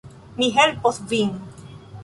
[0.37, 1.33] Mi helpos vin